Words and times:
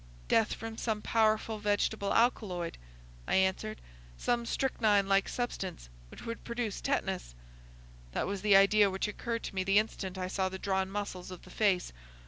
"Death 0.27 0.53
from 0.55 0.79
some 0.79 0.99
powerful 1.03 1.59
vegetable 1.59 2.11
alkaloid," 2.11 2.79
I 3.27 3.35
answered,—"some 3.35 4.47
strychnine 4.47 5.07
like 5.07 5.29
substance 5.29 5.89
which 6.09 6.25
would 6.25 6.43
produce 6.43 6.81
tetanus." 6.81 7.35
"That 8.13 8.25
was 8.25 8.41
the 8.41 8.55
idea 8.55 8.89
which 8.89 9.07
occurred 9.07 9.43
to 9.43 9.53
me 9.53 9.63
the 9.63 9.77
instant 9.77 10.17
I 10.17 10.27
saw 10.27 10.49
the 10.49 10.57
drawn 10.57 10.89
muscles 10.89 11.29
of 11.29 11.43
the 11.43 11.51
face. 11.51 11.93